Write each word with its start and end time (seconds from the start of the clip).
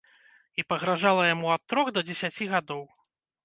І 0.61 0.65
пагражала 0.73 1.27
яму 1.33 1.53
ад 1.59 1.63
трох 1.75 1.95
да 2.01 2.07
дзесяці 2.11 2.51
гадоў. 2.59 2.83